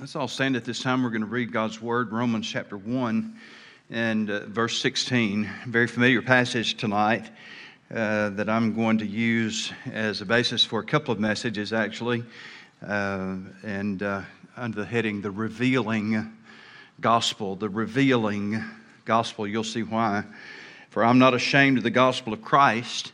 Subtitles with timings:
[0.00, 1.02] Let's all stand at this time.
[1.02, 3.34] We're going to read God's Word, Romans chapter 1
[3.90, 5.50] and uh, verse 16.
[5.66, 7.28] Very familiar passage tonight
[7.92, 12.22] uh, that I'm going to use as a basis for a couple of messages, actually,
[12.86, 14.22] uh, and uh,
[14.56, 16.32] under the heading, The Revealing
[17.00, 17.56] Gospel.
[17.56, 18.62] The Revealing
[19.04, 19.48] Gospel.
[19.48, 20.22] You'll see why.
[20.90, 23.10] For I'm not ashamed of the gospel of Christ.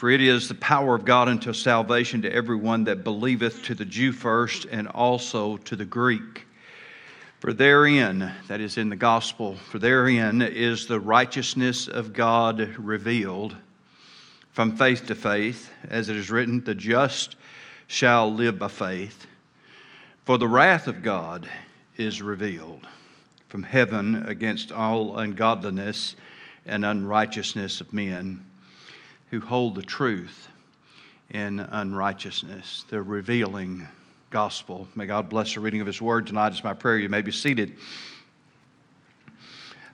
[0.00, 3.84] For it is the power of God unto salvation to everyone that believeth, to the
[3.84, 6.46] Jew first, and also to the Greek.
[7.40, 13.54] For therein, that is in the gospel, for therein is the righteousness of God revealed
[14.52, 17.36] from faith to faith, as it is written, the just
[17.86, 19.26] shall live by faith.
[20.24, 21.46] For the wrath of God
[21.98, 22.88] is revealed
[23.48, 26.16] from heaven against all ungodliness
[26.64, 28.46] and unrighteousness of men
[29.30, 30.48] who hold the truth
[31.30, 33.86] in unrighteousness, the revealing
[34.30, 34.88] gospel.
[34.94, 36.48] May God bless the reading of His word tonight.
[36.48, 36.98] It's my prayer.
[36.98, 37.76] You may be seated.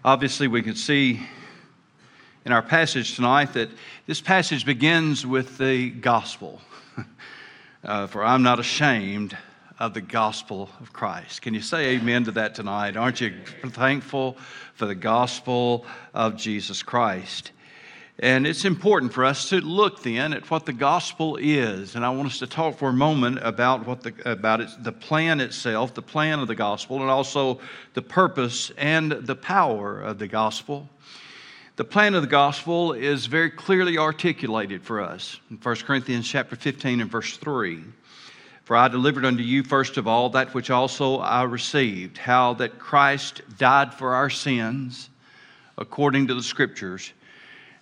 [0.05, 1.21] Obviously, we can see
[2.45, 3.69] in our passage tonight that
[4.07, 6.61] this passage begins with the gospel.
[7.85, 9.37] uh, for I'm not ashamed
[9.79, 11.43] of the gospel of Christ.
[11.43, 12.97] Can you say amen to that tonight?
[12.97, 13.35] Aren't you
[13.67, 14.39] thankful
[14.75, 15.85] for the gospel
[16.15, 17.51] of Jesus Christ?
[18.19, 21.97] And it's important for us to look then at what the gospel is.
[21.97, 24.93] And I want us to talk for a moment about what the, about it, the
[24.93, 27.61] plan itself, the plan of the gospel, and also
[27.93, 30.89] the purpose and the power of the gospel.
[31.77, 36.57] The plan of the gospel is very clearly articulated for us in 1 Corinthians chapter
[36.57, 37.85] 15 and verse 3.
[38.65, 42.79] For I delivered unto you first of all that which also I received, how that
[42.79, 45.11] Christ died for our sins
[45.77, 47.13] according to the scriptures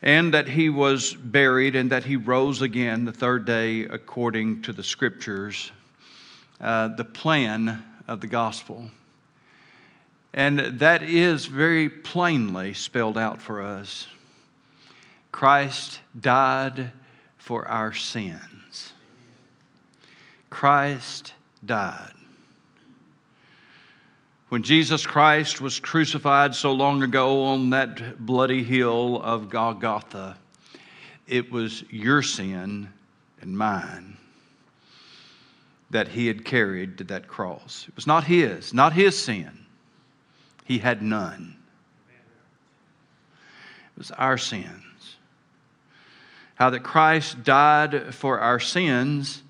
[0.05, 4.71] and that he was buried and that he rose again the third day according to
[4.71, 5.73] the scriptures,
[6.61, 8.91] uh, the plan of the gospel.
[10.35, 14.07] And that is very plainly spelled out for us.
[15.33, 16.93] Christ died
[17.39, 18.93] for our sins.
[20.51, 21.33] Christ
[21.65, 22.13] died.
[24.51, 30.37] When Jesus Christ was crucified so long ago on that bloody hill of Golgotha,
[31.27, 32.91] it was your sin
[33.41, 34.19] and mine
[35.91, 37.87] that he had carried to that cross.
[37.89, 39.67] It was not his, not his sin.
[40.65, 41.57] He had none.
[43.97, 45.17] It was our sins.
[46.57, 49.43] How that Christ died for our sins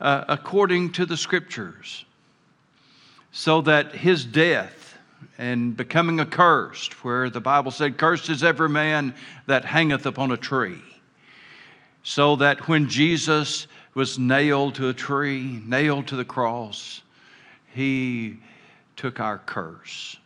[0.00, 2.04] uh, according to the scriptures
[3.36, 4.96] so that his death
[5.38, 9.12] and becoming accursed, where the Bible said, Cursed is every man
[9.46, 10.80] that hangeth upon a tree.
[12.04, 17.02] So that when Jesus was nailed to a tree, nailed to the cross,
[17.74, 18.36] he
[18.94, 20.16] took our curse.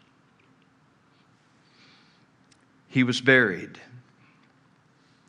[2.88, 3.80] He was buried.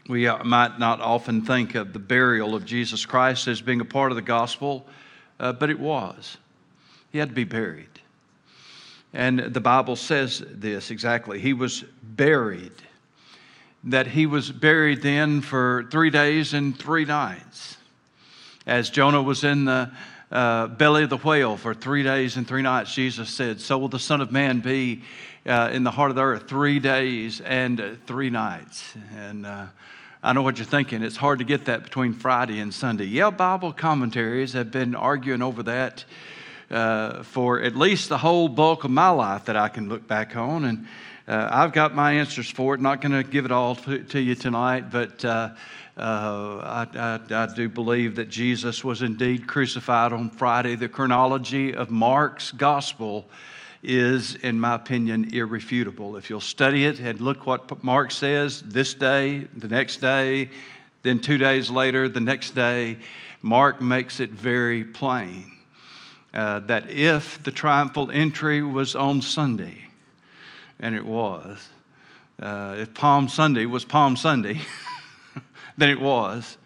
[0.09, 4.11] We might not often think of the burial of Jesus Christ as being a part
[4.11, 4.85] of the gospel,
[5.39, 6.37] uh, but it was.
[7.11, 7.87] He had to be buried.
[9.13, 11.39] And the Bible says this exactly.
[11.39, 12.73] He was buried.
[13.85, 17.77] That he was buried then for three days and three nights.
[18.67, 19.89] As Jonah was in the
[20.31, 23.87] uh, belly of the whale for three days and three nights, Jesus said, So will
[23.87, 25.01] the Son of Man be
[25.45, 28.93] uh, in the heart of the earth three days and three nights.
[29.15, 29.67] And uh,
[30.21, 31.01] I know what you're thinking.
[31.01, 33.05] It's hard to get that between Friday and Sunday.
[33.05, 36.03] Yeah, Bible commentaries have been arguing over that
[36.71, 40.35] uh, for at least the whole bulk of my life that I can look back
[40.35, 40.65] on.
[40.65, 40.87] And
[41.27, 42.81] uh, I've got my answers for it.
[42.81, 45.49] Not going to give it all to, to you tonight, but uh,
[45.97, 50.75] uh, I, I, I, do believe that Jesus was indeed crucified on Friday.
[50.75, 53.25] The chronology of Mark's gospel
[53.83, 56.17] is, in my opinion, irrefutable.
[56.17, 60.49] If you'll study it and look what Mark says this day, the next day,
[61.03, 62.97] then two days later, the next day,
[63.41, 65.58] Mark makes it very plain
[66.33, 69.77] uh, that if the triumphal entry was on Sunday,
[70.79, 71.69] and it was,
[72.41, 74.61] uh, if Palm Sunday was Palm Sunday,
[75.77, 76.57] then it was,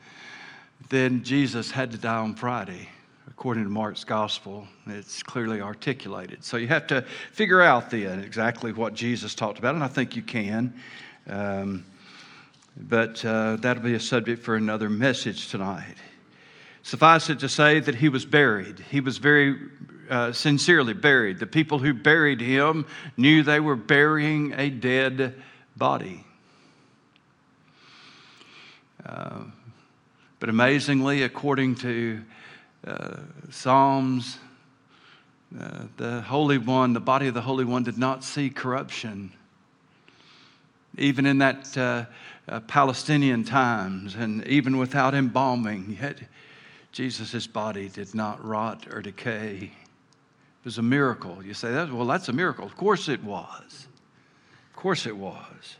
[0.89, 2.89] then Jesus had to die on Friday,
[3.27, 4.67] according to Mark's gospel.
[4.85, 6.43] It's clearly articulated.
[6.43, 10.15] So you have to figure out then exactly what Jesus talked about, and I think
[10.15, 10.73] you can.
[11.27, 11.85] Um,
[12.75, 15.95] but uh, that'll be a subject for another message tonight.
[16.83, 18.79] Suffice it to say that he was buried.
[18.91, 19.55] He was very
[20.09, 21.39] uh, sincerely buried.
[21.39, 22.85] The people who buried him
[23.17, 25.33] knew they were burying a dead
[25.75, 26.25] body.
[29.05, 29.45] Uh,
[30.39, 32.21] but amazingly, according to
[32.85, 33.17] uh,
[33.49, 34.39] Psalms
[35.53, 39.31] Uh, the Holy One, the body of the Holy One, did not see corruption.
[40.97, 42.05] Even in that uh,
[42.47, 46.17] uh, Palestinian times, and even without embalming, yet
[46.93, 49.71] Jesus' body did not rot or decay.
[49.73, 51.43] It was a miracle.
[51.43, 52.65] You say, that, well, that's a miracle.
[52.65, 53.87] Of course it was.
[54.69, 55.77] Of course it was.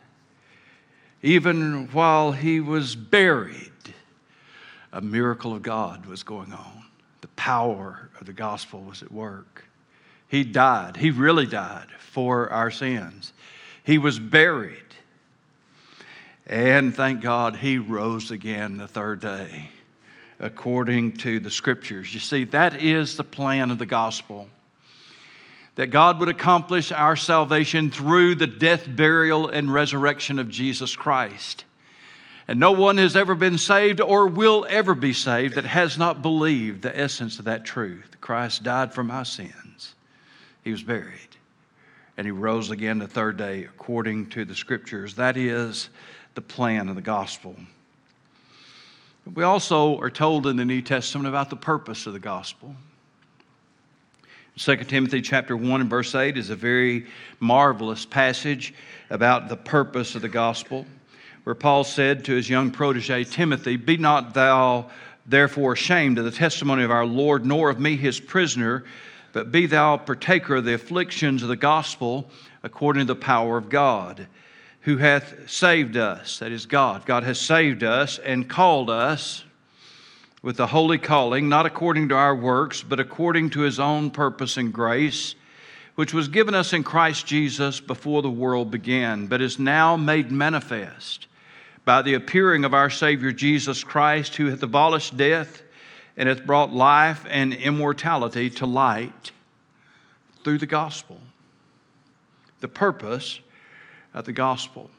[1.22, 3.72] Even while he was buried,
[4.92, 6.84] a miracle of God was going on.
[7.22, 9.66] The power of the gospel was at work.
[10.28, 10.98] He died.
[10.98, 13.34] He really died for our sins.
[13.84, 14.80] He was buried.
[16.48, 19.70] And thank God he rose again the third day
[20.40, 22.14] according to the scriptures.
[22.14, 24.48] You see, that is the plan of the gospel.
[25.76, 31.66] That God would accomplish our salvation through the death, burial, and resurrection of Jesus Christ.
[32.48, 36.22] And no one has ever been saved or will ever be saved that has not
[36.22, 38.18] believed the essence of that truth.
[38.20, 39.96] Christ died for my sins.
[40.64, 41.20] He was buried.
[42.18, 45.16] And he rose again the third day according to the scriptures.
[45.16, 45.90] That is
[46.36, 47.56] the plan of the gospel.
[49.32, 52.76] We also are told in the New Testament about the purpose of the gospel.
[54.58, 57.08] 2 Timothy chapter 1 and verse 8 is a very
[57.40, 58.74] marvelous passage
[59.10, 60.86] about the purpose of the gospel
[61.46, 64.90] where Paul said to his young protege Timothy, Be not thou
[65.26, 68.84] therefore ashamed of the testimony of our Lord, nor of me his prisoner,
[69.32, 72.30] but be thou partaker of the afflictions of the gospel
[72.62, 74.28] according to the power of God,
[74.84, 76.40] who hath saved us.
[76.40, 77.06] That is God.
[77.06, 79.44] God has saved us and called us
[80.42, 84.58] with a holy calling, not according to our works, but according to his own purpose
[84.58, 85.36] and grace
[85.96, 90.32] which was given us in Christ Jesus before the world began, but is now made
[90.32, 91.28] manifest
[91.86, 95.62] by the appearing of our Savior Jesus Christ, who hath abolished death
[96.18, 99.32] and hath brought life and immortality to light
[100.44, 101.20] through the gospel.
[102.62, 103.40] The purpose
[104.14, 104.90] of the gospel.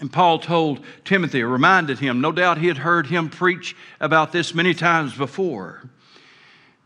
[0.00, 4.54] And Paul told Timothy, reminded him, no doubt he had heard him preach about this
[4.54, 5.88] many times before.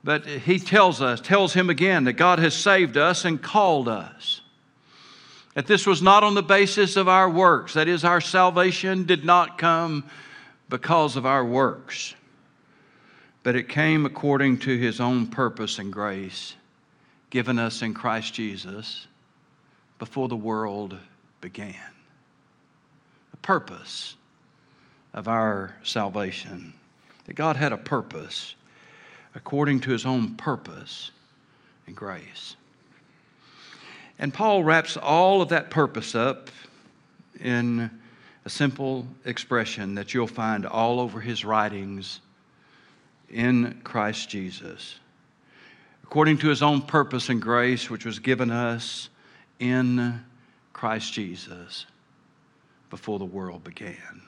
[0.04, 4.40] But he tells us, tells him again that God has saved us and called us
[5.54, 7.74] that this was not on the basis of our works.
[7.74, 10.04] That is, our salvation did not come
[10.68, 12.14] because of our works,
[13.42, 16.54] but it came according to His own purpose and grace
[17.30, 19.06] given us in Christ Jesus
[20.00, 20.98] before the world
[21.40, 21.76] began.
[23.30, 24.16] The purpose
[25.14, 26.72] of our salvation.
[27.26, 28.56] That God had a purpose
[29.36, 31.12] according to His own purpose
[31.86, 32.56] and grace.
[34.18, 36.50] And Paul wraps all of that purpose up
[37.38, 37.90] in
[38.44, 42.20] a simple expression that you'll find all over his writings
[43.30, 44.98] in Christ Jesus.
[46.02, 49.08] According to his own purpose and grace, which was given us
[49.60, 50.24] in
[50.72, 51.86] Christ Jesus
[52.88, 54.22] before the world began.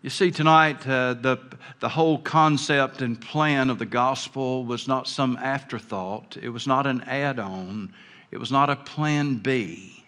[0.00, 1.38] You see, tonight, uh, the,
[1.80, 6.36] the whole concept and plan of the gospel was not some afterthought.
[6.40, 7.92] It was not an add on.
[8.30, 10.04] It was not a plan B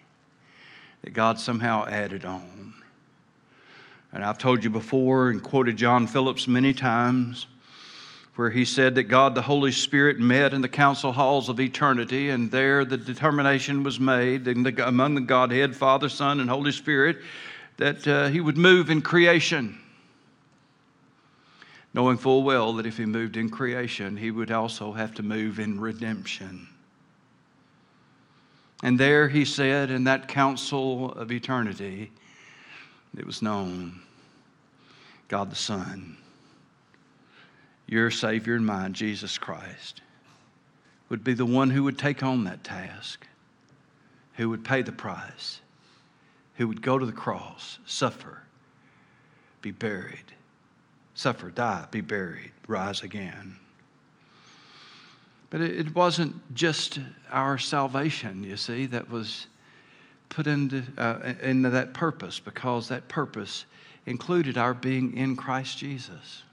[1.01, 2.73] that God somehow added on.
[4.13, 7.47] And I've told you before and quoted John Phillips many times
[8.35, 12.29] where he said that God the Holy Spirit met in the council halls of eternity,
[12.29, 17.17] and there the determination was made the, among the Godhead, Father, Son, and Holy Spirit,
[17.77, 19.77] that uh, he would move in creation
[21.93, 25.59] knowing full well that if he moved in creation, he would also have to move
[25.59, 26.67] in redemption.
[28.83, 32.11] And there he said, in that council of eternity,
[33.17, 34.01] it was known
[35.27, 36.17] God the Son,
[37.91, 40.01] your Savior and mine, Jesus Christ,
[41.09, 43.27] would be the one who would take on that task,
[44.37, 45.61] who would pay the price,
[46.55, 48.41] who would go to the cross, suffer,
[49.61, 50.33] be buried
[51.21, 53.55] suffer, die, be buried, rise again.
[55.51, 59.47] But it wasn't just our salvation, you see, that was
[60.29, 63.65] put into, uh, into that purpose because that purpose
[64.05, 66.43] included our being in Christ Jesus.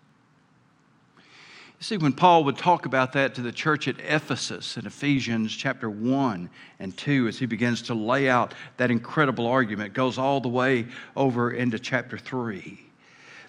[1.78, 5.54] You see, when Paul would talk about that to the church at Ephesus in Ephesians
[5.54, 10.40] chapter 1 and 2, as he begins to lay out that incredible argument, goes all
[10.40, 12.80] the way over into chapter 3.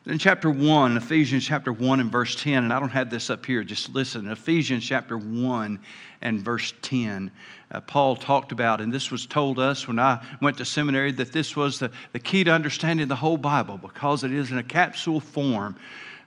[0.05, 3.43] In chapter 1, Ephesians chapter 1 and verse 10, and I don't have this up
[3.43, 4.29] here, just listen.
[4.29, 5.79] Ephesians chapter 1
[6.21, 7.31] and verse 10,
[7.71, 11.31] uh, Paul talked about, and this was told us when I went to seminary, that
[11.31, 14.63] this was the, the key to understanding the whole Bible because it is in a
[14.63, 15.75] capsule form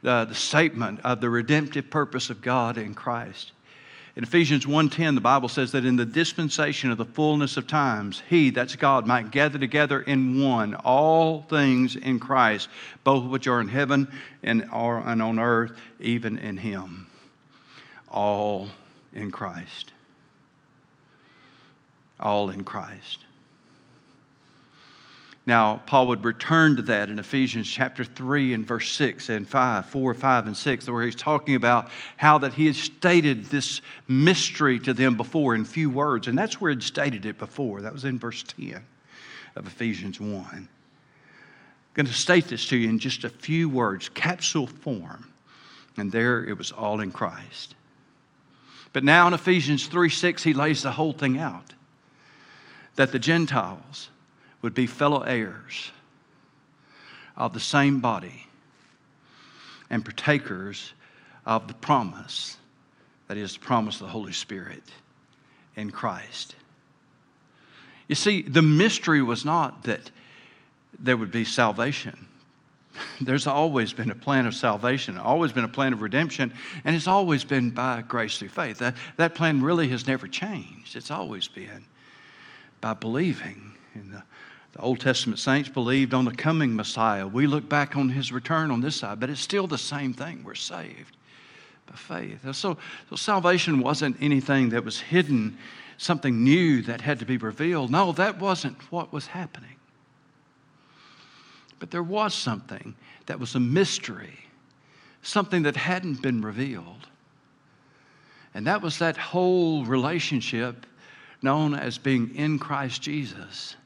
[0.02, 3.52] the statement of the redemptive purpose of God in Christ.
[4.14, 8.22] In Ephesians 1:10 the Bible says that in the dispensation of the fullness of times
[8.28, 12.68] he that's God might gather together in one all things in Christ
[13.04, 14.08] both which are in heaven
[14.42, 17.06] and are and on earth even in him.
[18.10, 18.68] All
[19.14, 19.92] in Christ.
[22.20, 23.20] All in Christ
[25.44, 29.86] now, Paul would return to that in Ephesians chapter 3 and verse 6 and 5,
[29.86, 34.78] 4, 5, and 6, where he's talking about how that he had stated this mystery
[34.80, 36.28] to them before in few words.
[36.28, 37.80] And that's where he'd stated it before.
[37.80, 38.84] That was in verse 10
[39.56, 40.30] of Ephesians 1.
[40.30, 40.68] I'm
[41.94, 45.26] going to state this to you in just a few words, capsule form.
[45.96, 47.74] And there it was all in Christ.
[48.92, 51.74] But now in Ephesians 3 6, he lays the whole thing out
[52.94, 54.08] that the Gentiles,
[54.62, 55.90] would be fellow heirs
[57.36, 58.46] of the same body
[59.90, 60.94] and partakers
[61.44, 62.56] of the promise
[63.28, 64.82] that is the promise of the Holy Spirit
[65.76, 66.54] in Christ.
[68.08, 70.10] You see, the mystery was not that
[70.98, 72.26] there would be salvation.
[73.20, 76.52] There's always been a plan of salvation, always been a plan of redemption,
[76.84, 78.78] and it's always been by grace through faith.
[78.78, 80.94] That, that plan really has never changed.
[80.94, 81.86] It's always been
[82.80, 84.22] by believing in the
[84.72, 87.26] the Old Testament saints believed on the coming Messiah.
[87.26, 90.42] We look back on his return on this side, but it's still the same thing.
[90.44, 91.16] We're saved
[91.86, 92.54] by faith.
[92.54, 92.78] So,
[93.10, 95.58] so salvation wasn't anything that was hidden,
[95.98, 97.90] something new that had to be revealed.
[97.90, 99.76] No, that wasn't what was happening.
[101.78, 102.94] But there was something
[103.26, 104.38] that was a mystery,
[105.20, 107.08] something that hadn't been revealed.
[108.54, 110.86] And that was that whole relationship
[111.42, 113.76] known as being in Christ Jesus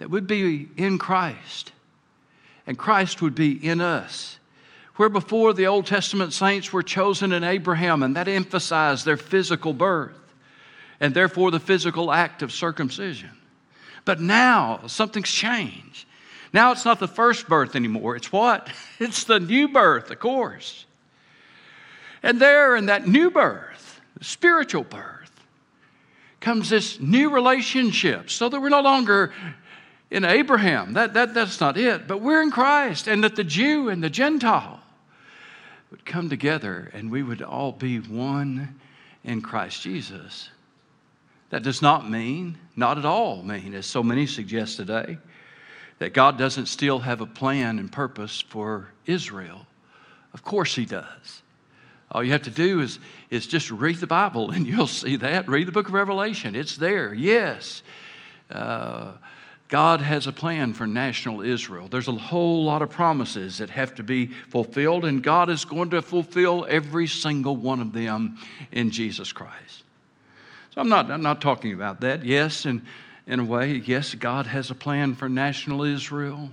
[0.00, 1.72] that would be in Christ,
[2.66, 4.38] and Christ would be in us.
[4.96, 9.72] Where before the Old Testament saints were chosen in Abraham, and that emphasized their physical
[9.72, 10.16] birth
[11.00, 13.30] and therefore the physical act of circumcision.
[14.04, 16.06] But now something's changed.
[16.52, 18.16] Now it's not the first birth anymore.
[18.16, 18.70] It's what?
[18.98, 20.84] It's the new birth, of course.
[22.22, 25.30] And there in that new birth, spiritual birth,
[26.40, 29.32] comes this new relationship so that we're no longer
[30.10, 30.94] in Abraham.
[30.94, 32.08] That, that, that's not it.
[32.08, 34.80] But we're in Christ, and that the Jew and the Gentile
[35.90, 38.80] would come together and we would all be one
[39.24, 40.48] in Christ Jesus.
[41.50, 45.18] That does not mean, not at all mean, as so many suggest today,
[45.98, 49.66] that God doesn't still have a plan and purpose for Israel.
[50.32, 51.42] Of course, He does.
[52.12, 52.98] All you have to do is,
[53.30, 55.48] is just read the Bible and you'll see that.
[55.48, 57.12] Read the book of Revelation, it's there.
[57.12, 57.82] Yes.
[58.48, 59.12] Uh,
[59.70, 61.86] God has a plan for national Israel.
[61.88, 65.90] There's a whole lot of promises that have to be fulfilled, and God is going
[65.90, 68.36] to fulfill every single one of them
[68.72, 69.84] in Jesus Christ.
[70.74, 72.24] So I'm not, I'm not talking about that.
[72.24, 72.82] Yes, and
[73.28, 76.50] in a way, yes, God has a plan for national Israel.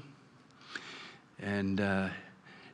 [1.41, 2.09] And uh,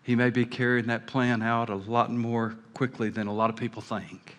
[0.04, 3.56] He may be carrying that plan out a lot more quickly than a lot of
[3.56, 4.36] people think.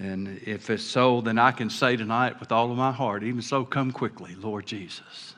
[0.00, 3.42] And if it's so, then I can say tonight with all of my heart, even
[3.42, 5.34] so, come quickly, Lord Jesus.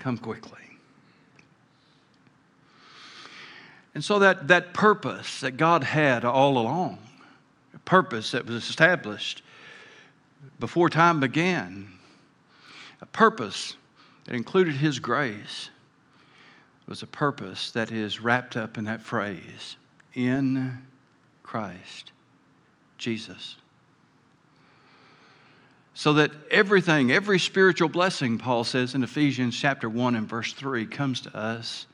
[0.00, 0.58] Come quickly.
[3.94, 6.98] And so that, that purpose that God had all along,
[7.74, 9.42] a purpose that was established
[10.58, 11.86] before time began,
[13.00, 13.76] a purpose
[14.24, 15.70] that included His grace,
[16.88, 19.76] was a purpose that is wrapped up in that phrase
[20.14, 20.78] in
[21.44, 22.10] Christ
[22.98, 23.56] Jesus
[26.02, 30.84] so that everything, every spiritual blessing, Paul says in Ephesians chapter 1 and verse 3,
[30.86, 31.86] comes to us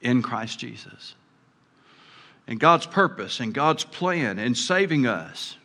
[0.00, 1.14] in Christ Jesus.
[2.46, 5.58] And God's purpose and God's plan in saving us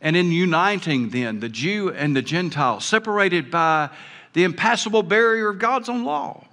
[0.00, 3.90] and in uniting then the Jew and the Gentile, separated by
[4.32, 6.44] the impassable barrier of God's own law.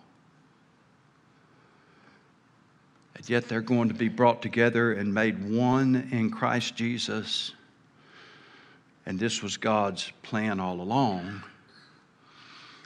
[3.16, 7.54] And yet they're going to be brought together and made one in Christ Jesus
[9.06, 11.44] and this was God's plan all along.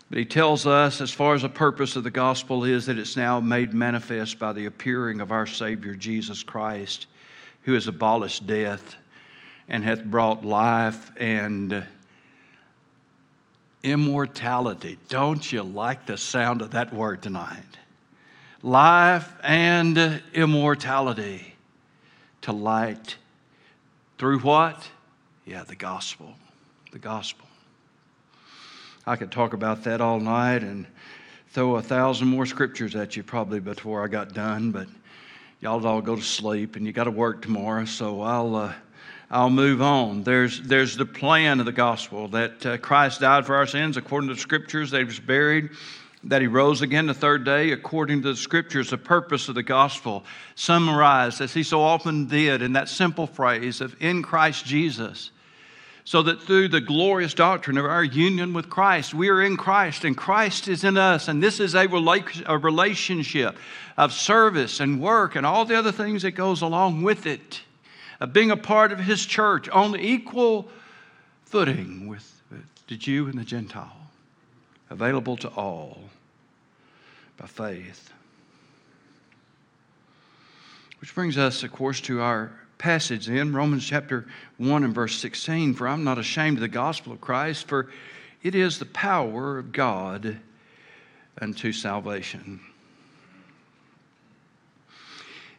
[0.09, 3.17] But he tells us, as far as the purpose of the gospel is, that it's
[3.17, 7.07] now made manifest by the appearing of our Savior Jesus Christ,
[7.63, 8.95] who has abolished death
[9.67, 11.83] and hath brought life and
[13.81, 14.97] immortality.
[15.09, 17.63] Don't you like the sound of that word tonight?
[18.61, 21.55] Life and immortality
[22.41, 23.17] to light
[24.17, 24.87] through what?
[25.45, 26.33] Yeah, the gospel.
[26.91, 27.45] The gospel.
[29.05, 30.87] I could talk about that all night and
[31.49, 34.87] throw a thousand more scriptures at you probably before I got done, but
[35.59, 38.55] y'all'd all go to sleep, and you got to work tomorrow, so I'll.
[38.55, 38.73] Uh,
[39.31, 40.21] I'll move on.
[40.21, 44.27] There's, there's the plan of the gospel that uh, Christ died for our sins according
[44.29, 45.71] to the scriptures, that he was buried,
[46.25, 49.63] that he rose again the third day according to the scriptures, the purpose of the
[49.63, 50.23] gospel,
[50.53, 55.31] summarized as he so often did in that simple phrase of in Christ Jesus.
[56.07, 60.05] So that through the glorious doctrine of our union with Christ, we are in Christ
[60.05, 61.27] and Christ is in us.
[61.27, 61.87] And this is a,
[62.45, 63.57] a relationship
[63.97, 67.61] of service and work and all the other things that goes along with it
[68.19, 70.69] of being a part of his church on equal
[71.43, 74.07] footing with, with the Jew and the Gentile,
[74.91, 76.01] available to all
[77.37, 78.11] by faith.
[80.99, 84.25] Which brings us, of course, to our passage in Romans chapter
[84.57, 85.73] 1 and verse 16.
[85.73, 87.89] For I'm not ashamed of the gospel of Christ, for
[88.43, 90.37] it is the power of God
[91.41, 92.59] unto salvation.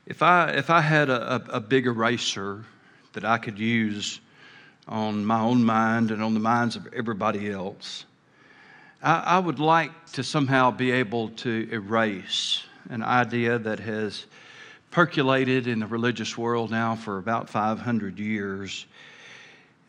[0.06, 2.64] If I, if I had a, a, big eraser
[3.12, 4.20] that I could use
[4.86, 8.04] on my own mind and on the minds of everybody else,
[9.02, 14.26] I, I would like to somehow be able to erase an idea that has
[14.96, 18.86] percolated in the religious world now for about 500 years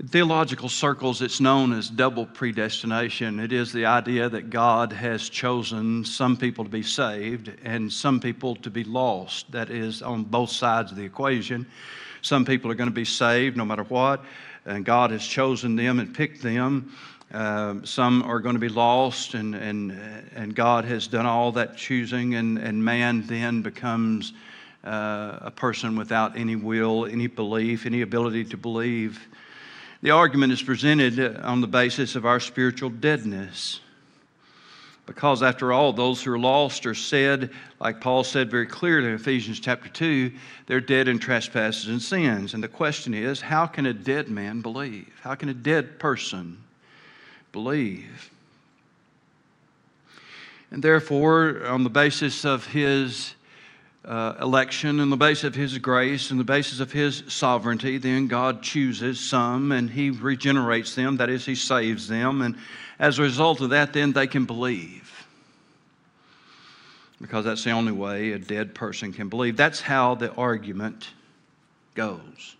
[0.01, 3.39] in theological circles, it's known as double predestination.
[3.39, 8.19] It is the idea that God has chosen some people to be saved and some
[8.19, 9.49] people to be lost.
[9.53, 11.65] That is on both sides of the equation.
[12.21, 14.25] Some people are going to be saved no matter what,
[14.65, 16.93] and God has chosen them and picked them.
[17.33, 19.91] Uh, some are going to be lost, and, and,
[20.35, 24.33] and God has done all that choosing, and, and man then becomes
[24.87, 29.27] uh, a person without any will, any belief, any ability to believe.
[30.01, 33.81] The argument is presented on the basis of our spiritual deadness.
[35.05, 39.13] Because, after all, those who are lost are said, like Paul said very clearly in
[39.13, 40.31] Ephesians chapter 2,
[40.65, 42.53] they're dead in trespasses and sins.
[42.53, 45.13] And the question is, how can a dead man believe?
[45.21, 46.61] How can a dead person
[47.53, 48.31] believe?
[50.71, 53.33] And therefore, on the basis of his
[54.07, 58.27] uh, election on the basis of His grace and the basis of His sovereignty, then
[58.27, 61.17] God chooses some and He regenerates them.
[61.17, 62.41] That is, He saves them.
[62.41, 62.55] And
[62.99, 65.03] as a result of that, then they can believe.
[67.19, 69.57] Because that's the only way a dead person can believe.
[69.57, 71.09] That's how the argument
[71.93, 72.55] goes.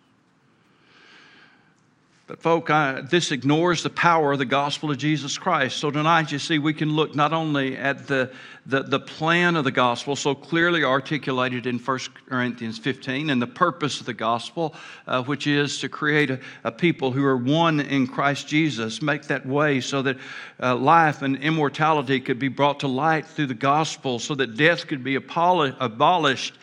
[2.28, 5.78] But, folk, I, this ignores the power of the gospel of Jesus Christ.
[5.78, 8.30] So, tonight, you see, we can look not only at the,
[8.66, 13.48] the, the plan of the gospel, so clearly articulated in 1 Corinthians 15, and the
[13.48, 14.76] purpose of the gospel,
[15.08, 19.24] uh, which is to create a, a, people who are one in Christ Jesus, make
[19.28, 20.18] that way so that
[20.62, 24.86] uh, life and immortality could be brought to light through the gospel, so that death
[24.88, 26.56] could be abolished.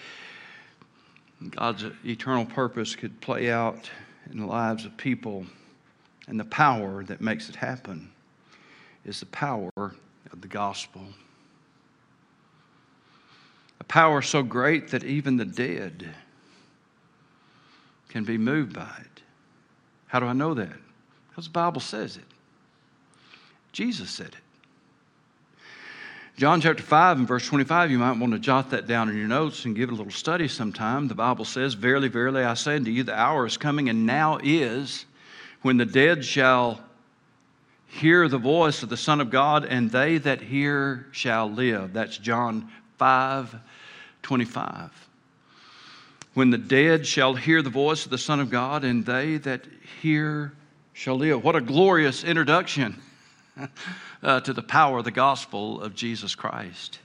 [1.48, 3.88] God's eternal purpose could play out
[4.30, 5.46] in the lives of people.
[6.26, 8.10] And the power that makes it happen
[9.04, 11.02] is the power of the gospel.
[13.80, 16.08] A power so great that even the dead
[18.08, 19.22] can be moved by it.
[20.06, 20.76] How do I know that?
[21.28, 22.24] Because the Bible says it.
[23.72, 24.43] Jesus said it.
[26.36, 29.28] John chapter 5 and verse 25, you might want to jot that down in your
[29.28, 31.06] notes and give it a little study sometime.
[31.06, 34.40] The Bible says, Verily, verily, I say unto you, the hour is coming, and now
[34.42, 35.06] is,
[35.62, 36.80] when the dead shall
[37.86, 41.92] hear the voice of the Son of God, and they that hear shall live.
[41.92, 42.68] That's John
[42.98, 43.54] 5
[44.22, 45.08] 25.
[46.32, 49.66] When the dead shall hear the voice of the Son of God, and they that
[50.02, 50.52] hear
[50.94, 51.44] shall live.
[51.44, 53.00] What a glorious introduction
[54.22, 56.98] uh, to the power of the gospel of Jesus Christ.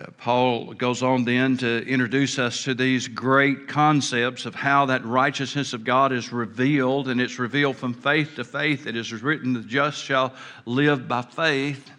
[0.00, 5.04] Uh, Paul goes on then to introduce us to these great concepts of how that
[5.04, 8.86] righteousness of God is revealed, and it's revealed from faith to faith.
[8.86, 10.32] It is written, The just shall
[10.64, 11.90] live by faith.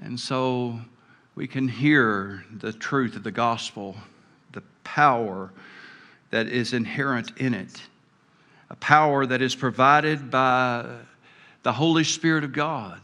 [0.00, 0.78] And so
[1.34, 3.96] we can hear the truth of the gospel,
[4.52, 5.50] the power
[6.30, 7.82] that is inherent in it,
[8.70, 10.86] a power that is provided by
[11.68, 12.98] the Holy Spirit of God.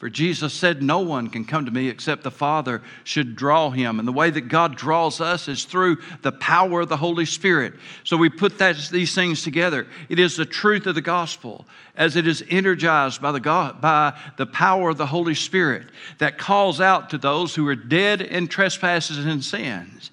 [0.00, 4.00] For Jesus said, No one can come to me except the Father should draw him.
[4.00, 7.74] And the way that God draws us is through the power of the Holy Spirit.
[8.02, 9.86] So we put that, these things together.
[10.08, 14.18] It is the truth of the gospel as it is energized by the, God, by
[14.36, 15.86] the power of the Holy Spirit
[16.18, 20.10] that calls out to those who are dead in trespasses and sins.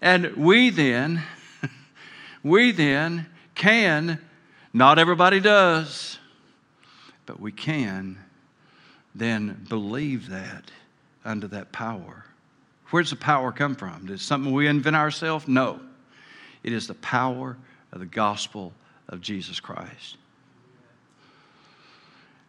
[0.00, 1.24] And we then,
[2.44, 4.20] we then can,
[4.72, 6.19] not everybody does,
[7.30, 8.18] but we can
[9.14, 10.64] then believe that
[11.24, 12.24] under that power
[12.90, 14.06] Where does the power come from?
[14.06, 15.46] Is it something we invent ourselves?
[15.46, 15.78] No.
[16.64, 17.56] It is the power
[17.92, 18.72] of the gospel
[19.08, 20.16] of Jesus Christ.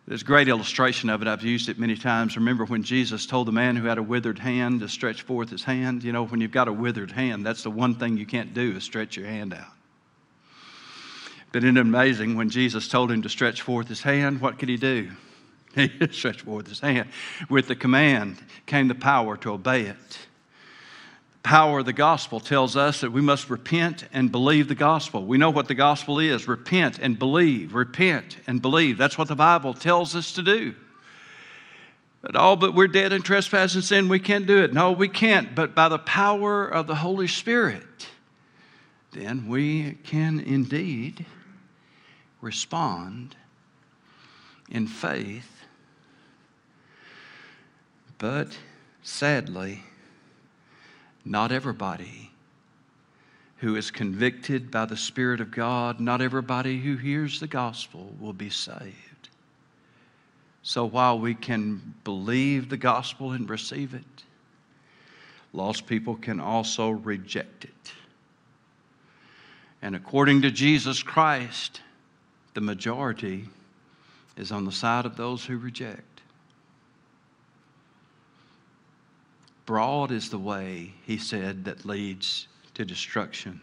[0.08, 1.28] There's a great illustration of it.
[1.28, 2.36] I've used it many times.
[2.36, 5.64] Remember when Jesus told the man who had a withered hand to stretch forth his
[5.64, 6.04] hand?
[6.04, 8.78] You know, when you've got a withered hand, that's the one thing you can't do
[8.78, 9.74] is stretch your hand out.
[11.52, 14.70] But isn't it amazing when Jesus told him to stretch forth his hand, what could
[14.70, 15.12] he do?
[15.74, 17.10] He stretched forth his hand.
[17.50, 20.18] With the command came the power to obey it
[21.44, 25.26] power of the gospel tells us that we must repent and believe the gospel.
[25.26, 28.98] We know what the gospel is repent and believe, repent and believe.
[28.98, 30.76] That's what the Bible tells us to do.
[32.22, 34.74] But all but we're dead in trespass and sin, we can't do it.
[34.74, 35.56] No, we can't.
[35.56, 38.08] But by the power of the Holy Spirit,
[39.12, 41.26] then we can indeed
[42.42, 43.36] respond
[44.70, 45.66] in faith.
[48.18, 48.58] But
[49.04, 49.84] sadly,
[51.24, 52.32] not everybody
[53.58, 58.34] who is convicted by the Spirit of God, not everybody who hears the gospel will
[58.34, 59.30] be saved.
[60.64, 64.24] So while we can believe the gospel and receive it,
[65.54, 67.94] lost people can also reject it.
[69.82, 71.82] And according to Jesus Christ,
[72.54, 73.48] the majority
[74.38, 76.22] is on the side of those who reject.
[79.66, 83.62] Broad is the way, he said, that leads to destruction,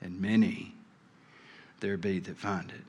[0.00, 0.74] and many
[1.80, 2.84] there be that find it.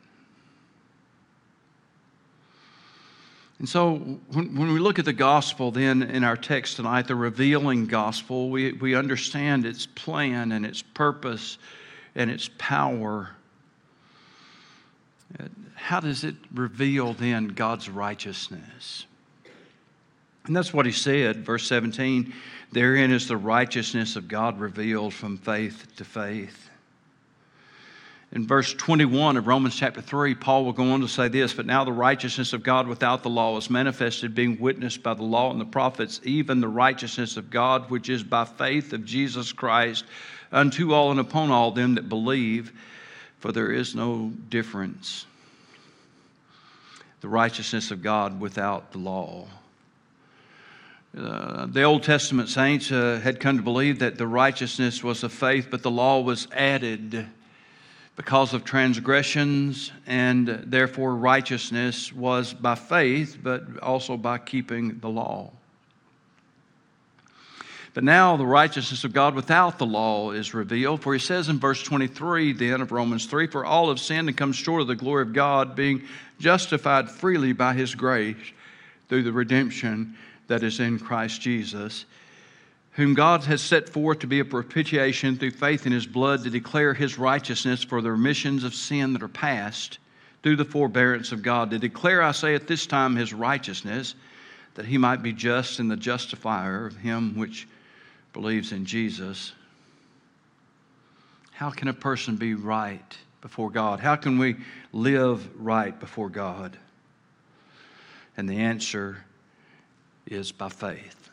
[3.60, 3.98] And so,
[4.32, 8.72] when, we look at the gospel, then in our text tonight, the revealing gospel, we,
[8.74, 11.60] we understand its plan and its purpose
[12.16, 13.30] and its power.
[15.76, 19.06] How does it reveal then God's righteousness?
[20.46, 22.34] And that's what he said, verse 17
[22.72, 26.70] therein is the righteousness of God revealed from faith to faith.
[28.32, 31.66] In verse 21 of Romans chapter 3, Paul will go on to say this But
[31.66, 35.52] now the righteousness of God without the law is manifested, being witnessed by the law
[35.52, 40.06] and the prophets, even the righteousness of God, which is by faith of Jesus Christ,
[40.50, 42.72] unto all and upon all them that believe,
[43.42, 45.26] for there is no difference.
[47.22, 49.48] The righteousness of God without the law.
[51.18, 55.34] Uh, the Old Testament saints uh, had come to believe that the righteousness was of
[55.34, 57.26] faith, but the law was added
[58.16, 65.52] because of transgressions, and therefore righteousness was by faith, but also by keeping the law.
[67.94, 71.02] But now the righteousness of God without the law is revealed.
[71.02, 74.38] For he says in verse 23 then of Romans 3 For all have sinned and
[74.38, 76.04] come short of the glory of God, being
[76.40, 78.38] justified freely by his grace
[79.10, 80.16] through the redemption
[80.48, 82.06] that is in Christ Jesus,
[82.94, 86.50] whom God has set forth to be a propitiation through faith in his blood to
[86.50, 89.98] declare his righteousness for the remissions of sin that are past
[90.44, 94.16] through the forbearance of God, to declare, I say, at this time his righteousness,
[94.76, 97.68] that he might be just and the justifier of him which
[98.34, 99.54] believes in Jesus.
[101.52, 104.00] How can a person be right before God?
[104.00, 104.56] How can we
[104.94, 106.78] live right before God?
[108.38, 109.24] And the answer
[110.26, 111.30] is by faith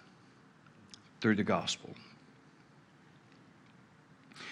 [1.20, 1.90] through the gospel.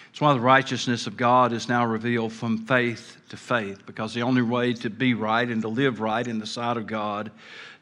[0.07, 4.23] That's why the righteousness of God is now revealed from faith to faith, because the
[4.23, 7.29] only way to be right and to live right in the sight of God,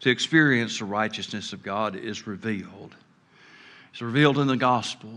[0.01, 2.93] to experience the righteousness of God, is revealed.
[3.95, 5.09] It's revealed in the gospel.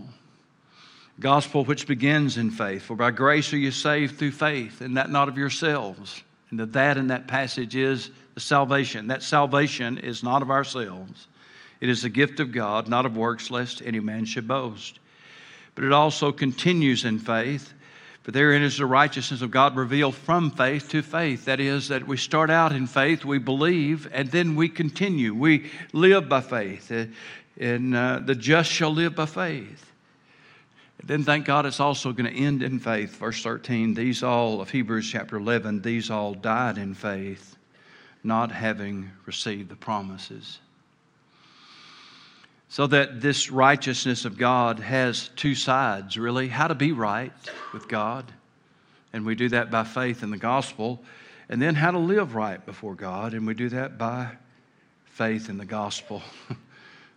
[1.19, 2.83] Gospel which begins in faith.
[2.83, 6.23] For by grace are you saved through faith, and that not of yourselves.
[6.49, 9.07] And that that in that passage is the salvation.
[9.07, 11.27] That salvation is not of ourselves.
[11.81, 14.99] It is the gift of God, not of works, lest any man should boast.
[15.75, 17.73] But it also continues in faith.
[18.29, 21.45] For therein is the righteousness of God revealed from faith to faith.
[21.45, 25.33] That is, that we start out in faith, we believe, and then we continue.
[25.33, 26.91] We live by faith.
[27.59, 29.83] And uh, the just shall live by faith.
[31.03, 33.15] Then thank God it's also going to end in faith.
[33.15, 37.57] Verse 13, these all of Hebrews chapter 11, these all died in faith,
[38.23, 40.59] not having received the promises.
[42.69, 47.33] So that this righteousness of God has two sides, really how to be right
[47.73, 48.31] with God,
[49.11, 51.01] and we do that by faith in the gospel,
[51.49, 54.29] and then how to live right before God, and we do that by
[55.05, 56.21] faith in the gospel.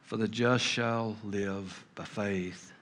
[0.05, 2.73] For the just shall live by faith.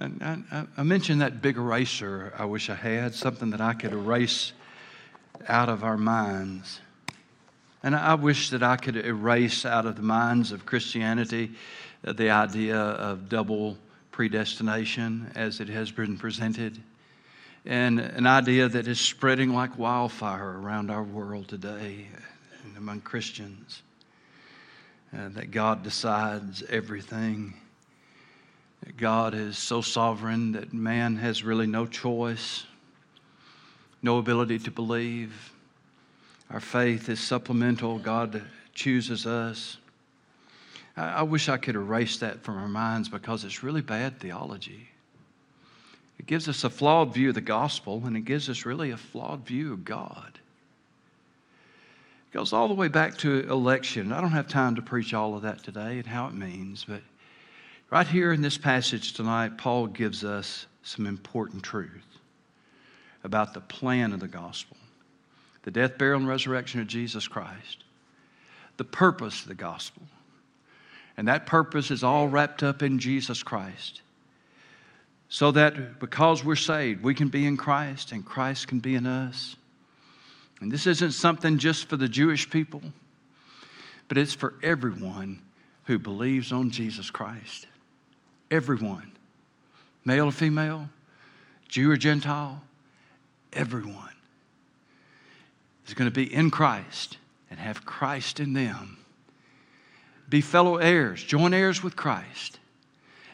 [0.00, 3.92] And I, I, mentioned that big eraser I wish I had, something that I could
[3.92, 4.52] erase
[5.48, 6.80] out of our minds.
[7.88, 11.52] And I wish that I could erase out of the minds of Christianity
[12.06, 13.78] uh, the idea of double
[14.12, 16.78] predestination as it has been presented,
[17.64, 22.08] and an idea that is spreading like wildfire around our world today
[22.62, 23.80] and among Christians.
[25.10, 27.54] Uh, that God decides everything.
[28.84, 32.66] That God is so sovereign that man has really no choice,
[34.02, 35.54] no ability to believe.
[36.50, 37.98] Our faith is supplemental.
[37.98, 38.42] God
[38.74, 39.76] chooses us.
[40.96, 44.88] I, I wish I could erase that from our minds because it's really bad theology.
[46.18, 48.96] It gives us a flawed view of the gospel and it gives us really a
[48.96, 50.38] flawed view of God.
[52.30, 54.12] It goes all the way back to election.
[54.12, 57.02] I don't have time to preach all of that today and how it means, but
[57.90, 62.18] right here in this passage tonight, Paul gives us some important truth
[63.22, 64.76] about the plan of the gospel
[65.62, 67.84] the death, burial, and resurrection of Jesus Christ,
[68.76, 70.02] the purpose of the gospel.
[71.16, 74.02] And that purpose is all wrapped up in Jesus Christ.
[75.28, 79.06] So that because we're saved, we can be in Christ and Christ can be in
[79.06, 79.56] us.
[80.60, 82.82] And this isn't something just for the Jewish people,
[84.06, 85.42] but it's for everyone
[85.84, 87.66] who believes on Jesus Christ.
[88.50, 89.12] Everyone,
[90.04, 90.88] male or female,
[91.68, 92.62] Jew or Gentile,
[93.52, 94.08] everyone
[95.88, 97.18] is going to be in Christ
[97.50, 98.98] and have Christ in them.
[100.28, 102.58] Be fellow heirs, joint heirs with Christ,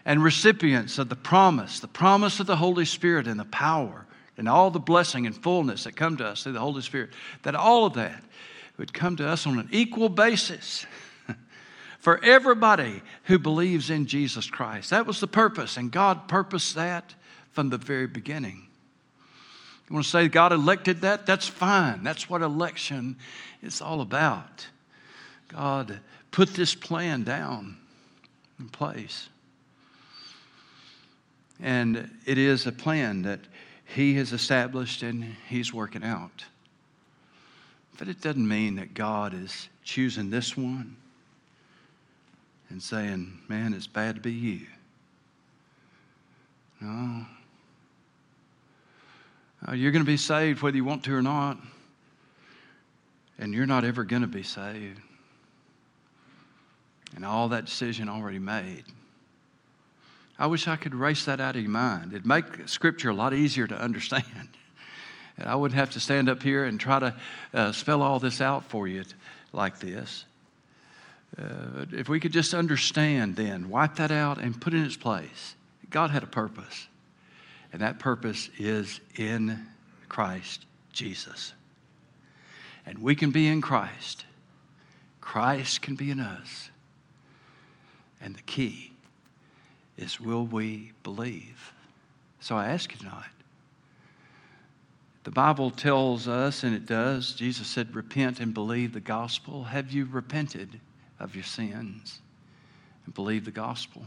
[0.05, 4.49] and recipients of the promise, the promise of the Holy Spirit and the power and
[4.49, 7.11] all the blessing and fullness that come to us through the Holy Spirit,
[7.43, 8.23] that all of that
[8.77, 10.87] would come to us on an equal basis
[11.99, 14.91] for everybody who believes in Jesus Christ.
[14.91, 17.15] That was the purpose, and God purposed that
[17.53, 18.67] from the very beginning.
[19.89, 21.27] You want to say God elected that?
[21.27, 22.03] That's fine.
[22.03, 23.17] That's what election
[23.63, 24.67] is all about.
[25.49, 27.77] God put this plan down
[28.59, 29.29] in place.
[31.61, 33.41] And it is a plan that
[33.85, 36.45] he has established and He's working out.
[37.99, 40.97] But it doesn't mean that God is choosing this one
[42.71, 44.67] and saying, man, it's bad to be you.
[46.81, 47.25] No.
[49.67, 51.59] No you're going to be saved whether you want to or not.
[53.39, 55.01] And you're not ever going to be saved.
[57.17, 58.85] And all that decision already made.
[60.39, 62.13] I wish I could erase that out of your mind.
[62.13, 64.25] It'd make Scripture a lot easier to understand.
[65.37, 67.15] And I wouldn't have to stand up here and try to
[67.53, 69.03] uh, spell all this out for you
[69.53, 70.27] like this.
[71.37, 74.97] Uh, if we could just understand then, wipe that out and put it in its
[74.97, 75.57] place.
[75.91, 76.87] God had a purpose,
[77.75, 79.67] and that purpose is in
[80.09, 81.55] Christ Jesus.
[82.87, 84.25] And we can be in Christ,
[85.21, 86.71] Christ can be in us.
[88.21, 88.93] And the key
[89.97, 91.73] is will we believe?
[92.39, 93.25] So I ask you tonight.
[95.25, 99.65] The Bible tells us, and it does, Jesus said, repent and believe the gospel.
[99.65, 100.79] Have you repented
[101.19, 102.21] of your sins
[103.05, 104.05] and believe the gospel?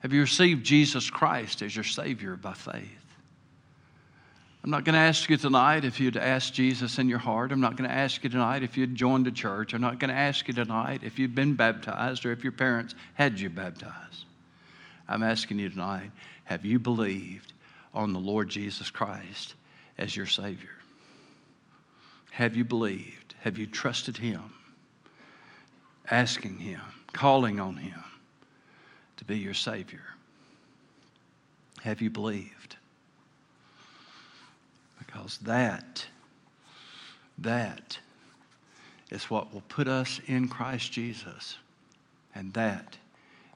[0.00, 2.84] Have you received Jesus Christ as your Savior by faith?
[4.62, 7.52] I'm not going to ask you tonight if you'd asked Jesus in your heart.
[7.52, 9.72] I'm not going to ask you tonight if you'd joined a church.
[9.72, 12.94] I'm not going to ask you tonight if you'd been baptized or if your parents
[13.14, 14.24] had you baptized.
[15.08, 16.10] I'm asking you tonight
[16.44, 17.52] have you believed
[17.94, 19.54] on the Lord Jesus Christ
[19.96, 20.68] as your Savior?
[22.30, 23.34] Have you believed?
[23.40, 24.52] Have you trusted Him?
[26.10, 26.80] Asking Him,
[27.12, 28.02] calling on Him
[29.18, 30.02] to be your Savior?
[31.82, 32.76] Have you believed?
[34.98, 36.06] Because that,
[37.38, 37.98] that
[39.10, 41.56] is what will put us in Christ Jesus.
[42.34, 42.96] And that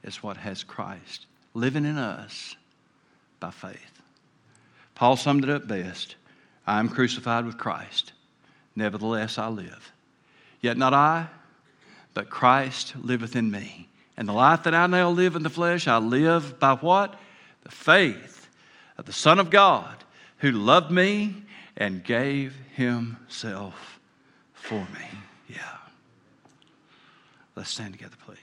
[0.03, 2.55] is what has Christ living in us
[3.39, 4.01] by faith.
[4.95, 6.15] Paul summed it up best
[6.65, 8.13] I am crucified with Christ.
[8.75, 9.91] Nevertheless, I live.
[10.61, 11.27] Yet not I,
[12.13, 13.89] but Christ liveth in me.
[14.15, 17.19] And the life that I now live in the flesh, I live by what?
[17.63, 18.47] The faith
[18.97, 20.03] of the Son of God
[20.37, 21.43] who loved me
[21.77, 23.99] and gave himself
[24.53, 25.07] for me.
[25.47, 25.77] Yeah.
[27.55, 28.42] Let's stand together, please.